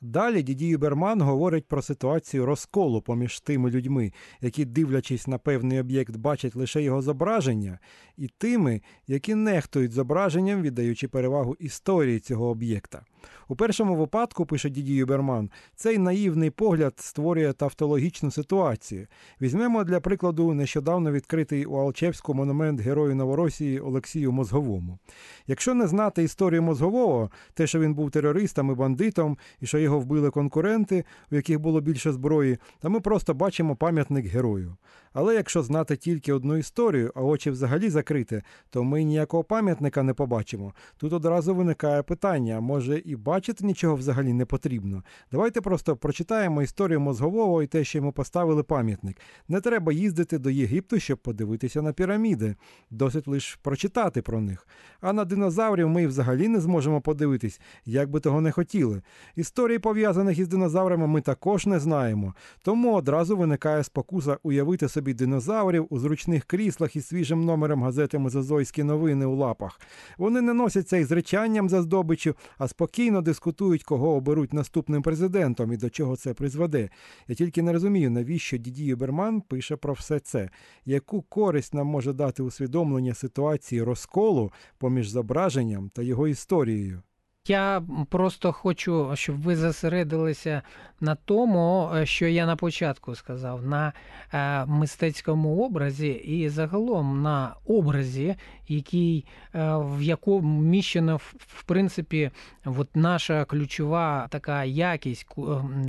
Далі 0.00 0.42
діді 0.42 0.66
Юберман 0.66 1.20
говорить 1.20 1.68
про 1.68 1.82
ситуацію 1.82 2.46
розколу 2.46 3.02
поміж 3.02 3.40
тими 3.40 3.70
людьми, 3.70 4.12
які, 4.40 4.64
дивлячись 4.64 5.26
на 5.26 5.38
певний 5.38 5.80
об'єкт, 5.80 6.16
бачать 6.16 6.56
лише 6.56 6.82
його 6.82 7.02
зображення, 7.02 7.78
і 8.16 8.28
тими, 8.28 8.80
які 9.06 9.34
нехтують 9.34 9.92
зображенням, 9.92 10.62
віддаючи 10.62 11.08
перевагу 11.08 11.56
історії 11.58 12.20
цього 12.20 12.46
об'єкта. 12.46 13.04
У 13.48 13.56
першому 13.56 13.96
випадку, 13.96 14.46
пише 14.46 14.70
діді 14.70 14.94
Юберман, 14.94 15.50
цей 15.74 15.98
наївний 15.98 16.50
погляд 16.50 16.94
створює 16.96 17.52
тавтологічну 17.52 18.30
ситуацію. 18.30 19.06
Візьмемо 19.40 19.84
для 19.84 20.00
прикладу 20.00 20.54
нещодавно 20.54 21.12
відкритий 21.12 21.64
у 21.64 21.76
Алчевську 21.76 22.34
монумент 22.34 22.80
герою 22.80 23.14
Новоросії 23.14 23.80
Олексію 23.80 24.32
Мозговому. 24.32 24.98
Якщо 25.46 25.74
не 25.74 25.86
знати 25.86 26.22
історію 26.22 26.62
Мозгового, 26.62 27.30
те, 27.54 27.66
що 27.66 27.80
він 27.80 27.94
був 27.94 28.10
терористом 28.10 28.70
і 28.70 28.74
бандитом, 28.74 29.38
і 29.60 29.66
що 29.66 29.78
його 29.78 29.98
вбили 30.00 30.30
конкуренти, 30.30 31.04
у 31.32 31.34
яких 31.34 31.60
було 31.60 31.80
більше 31.80 32.12
зброї, 32.12 32.58
то 32.80 32.90
ми 32.90 33.00
просто 33.00 33.34
бачимо 33.34 33.76
пам'ятник 33.76 34.26
герою. 34.26 34.76
Але 35.18 35.34
якщо 35.34 35.62
знати 35.62 35.96
тільки 35.96 36.32
одну 36.32 36.56
історію, 36.56 37.12
а 37.14 37.22
очі 37.22 37.50
взагалі 37.50 37.90
закрити, 37.90 38.42
то 38.70 38.84
ми 38.84 39.04
ніякого 39.04 39.44
пам'ятника 39.44 40.02
не 40.02 40.14
побачимо. 40.14 40.74
Тут 40.96 41.12
одразу 41.12 41.54
виникає 41.54 42.02
питання: 42.02 42.60
може 42.60 43.02
і 43.04 43.16
бачити 43.16 43.66
нічого 43.66 43.94
взагалі 43.94 44.32
не 44.32 44.44
потрібно. 44.44 45.02
Давайте 45.32 45.60
просто 45.60 45.96
прочитаємо 45.96 46.62
історію 46.62 47.00
мозгового 47.00 47.62
і 47.62 47.66
те, 47.66 47.84
що 47.84 47.98
йому 47.98 48.12
поставили 48.12 48.62
пам'ятник. 48.62 49.16
Не 49.48 49.60
треба 49.60 49.92
їздити 49.92 50.38
до 50.38 50.50
Єгипту, 50.50 50.98
щоб 51.00 51.18
подивитися 51.18 51.82
на 51.82 51.92
піраміди. 51.92 52.54
Досить 52.90 53.28
лише 53.28 53.58
прочитати 53.62 54.22
про 54.22 54.40
них. 54.40 54.68
А 55.00 55.12
на 55.12 55.24
динозаврів 55.24 55.88
ми 55.88 56.06
взагалі 56.06 56.48
не 56.48 56.60
зможемо 56.60 57.00
подивитись, 57.00 57.60
як 57.84 58.10
би 58.10 58.20
того 58.20 58.40
не 58.40 58.52
хотіли. 58.52 59.02
Історії, 59.36 59.78
пов'язаних 59.78 60.38
із 60.38 60.48
динозаврами, 60.48 61.06
ми 61.06 61.20
також 61.20 61.66
не 61.66 61.80
знаємо. 61.80 62.34
Тому 62.62 62.94
одразу 62.94 63.36
виникає 63.36 63.84
спокуса 63.84 64.38
уявити 64.42 64.88
собі 64.88 65.05
динозаврів 65.14 65.86
у 65.90 65.98
зручних 65.98 66.44
кріслах 66.44 66.96
із 66.96 67.06
свіжим 67.06 67.44
номером 67.44 67.82
газети 67.82 68.18
Мезозойські 68.18 68.82
новини 68.82 69.26
у 69.26 69.36
лапах. 69.36 69.80
Вони 70.18 70.40
не 70.40 70.54
носяться 70.54 70.96
із 70.96 71.12
речанням 71.12 71.68
за 71.68 71.82
здобиччю, 71.82 72.34
а 72.58 72.68
спокійно 72.68 73.22
дискутують, 73.22 73.84
кого 73.84 74.14
оберуть 74.14 74.52
наступним 74.52 75.02
президентом 75.02 75.72
і 75.72 75.76
до 75.76 75.90
чого 75.90 76.16
це 76.16 76.34
призведе. 76.34 76.90
Я 77.28 77.34
тільки 77.34 77.62
не 77.62 77.72
розумію, 77.72 78.10
навіщо 78.10 78.56
діді 78.56 78.84
Юберман 78.84 79.40
пише 79.40 79.76
про 79.76 79.92
все 79.92 80.20
це, 80.20 80.50
яку 80.84 81.22
користь 81.22 81.74
нам 81.74 81.86
може 81.86 82.12
дати 82.12 82.42
усвідомлення 82.42 83.14
ситуації 83.14 83.82
розколу 83.82 84.52
поміж 84.78 85.08
зображенням 85.08 85.90
та 85.94 86.02
його 86.02 86.28
історією. 86.28 87.02
Я 87.48 87.82
просто 88.10 88.52
хочу, 88.52 89.10
щоб 89.14 89.42
ви 89.42 89.56
зосередилися 89.56 90.62
на 91.00 91.14
тому, 91.14 91.90
е, 91.94 92.06
що 92.06 92.26
я 92.26 92.46
на 92.46 92.56
початку 92.56 93.14
сказав, 93.14 93.66
на 93.66 93.92
е, 94.32 94.66
мистецькому 94.66 95.64
образі 95.64 96.08
і 96.08 96.48
загалом 96.48 97.22
на 97.22 97.54
образі, 97.66 98.36
який 98.68 99.24
е, 99.54 99.76
в 99.76 100.02
якому 100.02 100.60
міщена 100.60 101.16
в 101.16 101.62
принципі 101.66 102.30
от 102.64 102.96
наша 102.96 103.44
ключова 103.44 104.28
така 104.30 104.64
якість, 104.64 105.26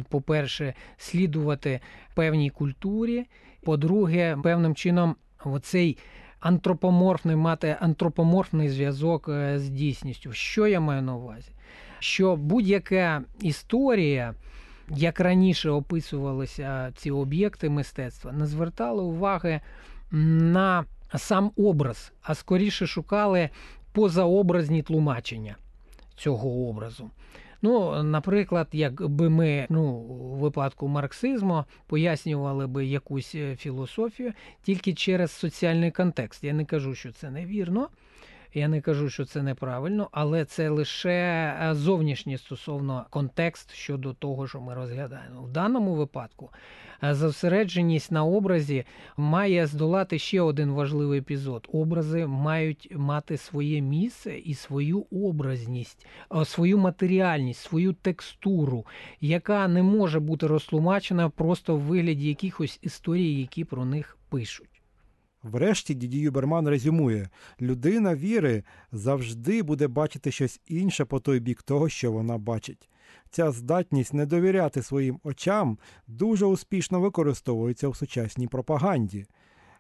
по-перше, 0.10 0.74
слідувати 0.98 1.80
певній 2.16 2.50
культурі. 2.50 3.26
По-друге, 3.64 4.38
певним 4.44 4.76
чином, 4.76 5.16
оцей 5.44 5.98
антропоморфний 6.40 7.36
мати 7.36 7.78
антропоморфний 7.80 8.70
зв'язок 8.70 9.30
з 9.56 9.70
дійсністю. 9.70 10.34
Що 10.34 10.68
я 10.68 10.80
маю 10.80 11.02
на 11.02 11.16
увазі? 11.16 11.52
Що 12.00 12.36
будь-яка 12.36 13.22
історія, 13.42 14.34
як 14.90 15.20
раніше 15.20 15.70
описувалися 15.70 16.92
ці 16.96 17.12
об'єкти 17.12 17.70
мистецтва, 17.70 18.32
не 18.32 18.46
звертала 18.46 19.04
уваги 19.04 19.62
на 20.12 20.86
сам 21.16 21.52
образ, 21.58 22.12
а 22.22 22.36
скоріше 22.36 22.88
шукали 22.88 23.50
позаобразні 23.92 24.84
тлумачення 24.84 25.56
цього 26.16 26.70
образу. 26.70 27.10
Ну, 27.62 28.04
наприклад, 28.04 28.68
якби 28.72 29.30
ми 29.30 29.68
ну, 29.70 29.84
у 29.84 30.36
випадку 30.36 30.88
марксизму 30.88 31.66
пояснювали 31.88 32.68
би 32.68 32.86
якусь 32.86 33.36
е, 33.36 33.56
філософію 33.56 34.34
тільки 34.64 34.94
через 34.94 35.32
соціальний 35.32 35.92
контекст. 35.92 36.44
Я 36.44 36.54
не 36.54 36.66
кажу, 36.66 36.96
що 36.96 37.12
це 37.12 37.32
невірно. 37.32 37.90
Я 38.58 38.68
не 38.68 38.82
кажу, 38.82 39.10
що 39.10 39.26
це 39.26 39.44
неправильно, 39.44 40.10
але 40.12 40.46
це 40.46 40.70
лише 40.70 41.10
е, 41.62 41.76
зовнішнє 41.76 42.38
стосовно 42.38 43.06
контекст 43.10 43.74
щодо 43.74 44.14
того, 44.14 44.48
що 44.48 44.62
ми 44.62 44.74
розглядаємо. 44.74 45.42
В 45.42 45.52
даному 45.52 45.96
випадку 45.96 46.50
е, 47.04 47.14
зосередженість 47.14 48.12
на 48.12 48.24
образі 48.24 48.86
має 49.18 49.68
здолати 49.68 50.20
ще 50.20 50.42
один 50.42 50.72
важливий 50.72 51.20
епізод. 51.20 51.68
Образи 51.74 52.28
мають 52.28 52.94
мати 52.96 53.38
своє 53.38 53.82
місце 53.82 54.38
і 54.38 54.54
свою 54.54 55.06
образність, 55.12 56.08
е, 56.36 56.46
свою 56.46 56.78
матеріальність, 56.78 57.62
свою 57.62 57.94
текстуру, 57.94 58.86
яка 59.22 59.68
не 59.68 59.84
може 59.84 60.20
бути 60.20 60.48
розтлумачена 60.48 61.30
просто 61.30 61.76
в 61.76 61.80
вигляді 61.80 62.28
якихось 62.28 62.80
історій, 62.82 63.34
які 63.34 63.64
про 63.64 63.86
них 63.86 64.18
пишуть. 64.30 64.77
Врешті 65.52 65.94
діді 65.94 66.20
Юберман 66.20 66.70
резюмує: 66.70 67.30
людина 67.62 68.16
віри 68.16 68.64
завжди 68.92 69.64
буде 69.64 69.88
бачити 69.88 70.32
щось 70.32 70.62
інше 70.68 71.06
по 71.06 71.20
той 71.20 71.40
бік 71.40 71.64
того, 71.64 71.90
що 71.90 72.12
вона 72.12 72.38
бачить. 72.38 72.90
Ця 73.30 73.52
здатність 73.52 74.14
не 74.14 74.26
довіряти 74.26 74.82
своїм 74.82 75.20
очам 75.24 75.78
дуже 76.08 76.46
успішно 76.46 77.00
використовується 77.00 77.90
в 77.90 77.96
сучасній 77.96 78.48
пропаганді. 78.48 79.26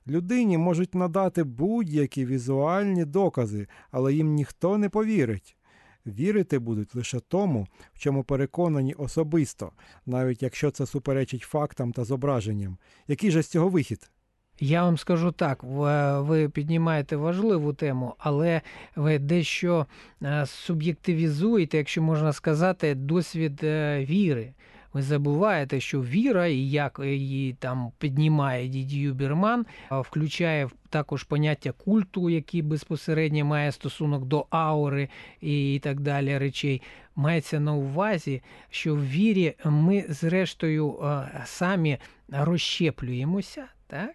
Людині 0.08 0.58
можуть 0.58 0.96
надати 0.96 1.44
будь-які 1.44 2.26
візуальні 2.26 3.06
докази, 3.06 3.68
але 3.92 4.14
їм 4.14 4.34
ніхто 4.34 4.78
не 4.78 4.90
повірить. 4.90 5.58
Вірити 6.06 6.60
будуть 6.60 6.96
лише 6.96 7.20
тому, 7.20 7.68
в 7.94 8.00
чому 8.00 8.24
переконані 8.24 8.94
особисто, 8.94 9.72
навіть 10.06 10.44
якщо 10.44 10.72
це 10.72 10.86
суперечить 10.86 11.42
фактам 11.42 11.92
та 11.92 12.04
зображенням. 12.04 12.78
Який 13.08 13.32
же 13.32 13.42
з 13.42 13.48
цього 13.48 13.70
вихід? 13.70 14.12
Я 14.60 14.84
вам 14.84 14.98
скажу 14.98 15.32
так: 15.32 15.64
ви 15.64 16.50
піднімаєте 16.50 17.16
важливу 17.16 17.74
тему, 17.74 18.16
але 18.18 18.62
ви 18.96 19.20
дещо 19.20 19.86
е, 20.24 20.46
суб'єктивізуєте, 20.46 21.78
якщо 21.78 22.02
можна 22.02 22.34
сказати, 22.34 22.96
досвід 22.96 23.64
е, 23.64 24.06
віри. 24.06 24.54
Ви 24.94 25.02
забуваєте, 25.02 25.80
що 25.80 26.02
віра, 26.02 26.48
і 26.48 26.70
як 26.70 27.00
її 27.04 27.54
там 27.54 27.92
піднімає 27.98 28.68
Діді 28.68 29.00
Юберман, 29.00 29.66
а, 29.90 30.00
включає 30.00 30.70
також 30.90 31.24
поняття 31.24 31.72
культу, 31.72 32.30
який 32.30 32.62
безпосередньо 32.62 33.46
має 33.46 33.72
стосунок 33.72 34.26
до 34.26 34.46
аури 34.50 35.10
і 35.42 35.80
так 35.84 36.00
далі 36.00 36.38
речей. 36.38 36.82
Мається 37.16 37.60
на 37.60 37.74
увазі, 37.74 38.42
що 38.70 38.96
в 38.96 39.08
вірі 39.08 39.54
ми, 39.66 40.06
зрештою, 40.10 41.00
е, 41.04 41.44
самі 41.46 41.98
розщеплюємося, 42.30 43.66
так? 43.88 44.12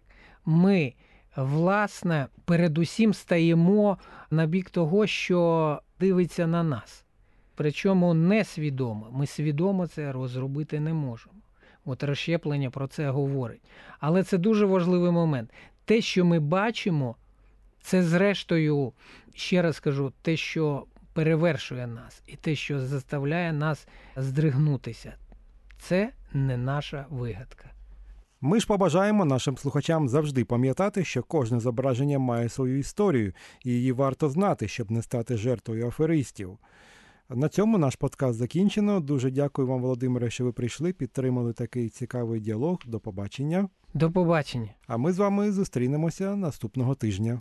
Ми, 0.47 0.95
власне, 1.37 2.27
передусім 2.45 3.15
стаємо 3.15 3.99
на 4.31 4.47
бік 4.47 4.71
того, 4.71 5.07
що 5.07 5.81
дивиться 6.01 6.47
на 6.47 6.63
нас. 6.63 7.05
Причому 7.55 8.15
несвідомо. 8.15 9.09
Ми 9.13 9.27
свідомо 9.27 9.87
це 9.87 10.13
розробити 10.13 10.81
не 10.81 10.93
можемо. 10.93 11.35
От 11.85 12.03
розщеплення 12.03 12.71
про 12.71 12.87
це 12.87 13.11
говорить. 13.11 13.63
Але 14.01 14.23
це 14.23 14.39
дуже 14.39 14.67
важливий 14.67 15.11
момент. 15.11 15.51
Те, 15.85 16.01
що 16.01 16.25
ми 16.25 16.41
бачимо, 16.41 17.17
це 17.83 18.03
зрештою, 18.03 18.93
ще 19.35 19.63
раз 19.63 19.81
кажу, 19.81 20.13
те, 20.23 20.37
що 20.37 20.87
перевершує 21.13 21.87
нас, 21.87 22.23
і 22.27 22.37
те, 22.37 22.55
що 22.55 22.81
заставляє 22.81 23.53
нас 23.53 23.89
здригнутися. 24.17 25.15
Це 25.79 26.11
не 26.33 26.57
наша 26.57 27.07
вигадка. 27.11 27.72
Ми 28.45 28.61
ж 28.61 28.67
побажаємо 28.67 29.25
нашим 29.25 29.59
слухачам 29.59 30.09
завжди 30.09 30.45
пам'ятати, 30.45 31.05
що 31.05 31.23
кожне 31.23 31.61
зображення 31.61 32.19
має 32.19 32.49
свою 32.49 32.79
історію, 32.79 33.33
і 33.65 33.71
її 33.71 33.93
варто 33.93 34.29
знати, 34.29 34.69
щоб 34.69 34.91
не 34.91 35.03
стати 35.03 35.37
жертвою 35.37 35.89
аферистів. 35.89 36.59
На 37.31 37.49
цьому 37.49 37.79
наш 37.79 37.97
подкаст 37.97 38.39
закінчено. 38.39 39.01
Дуже 39.01 39.31
дякую 39.31 39.69
вам, 39.69 39.83
Володимире, 39.83 40.31
що 40.31 40.45
ви 40.45 40.53
прийшли, 40.53 40.93
підтримали 40.93 41.53
такий 41.53 41.89
цікавий 41.89 42.41
діалог. 42.41 42.79
До 42.87 43.01
побачення. 43.01 43.69
До 43.95 44.11
побачення. 44.11 44.69
А 44.87 44.97
ми 44.97 45.13
з 45.13 45.19
вами 45.19 45.53
зустрінемося 45.53 46.37
наступного 46.37 46.95
тижня. 46.95 47.39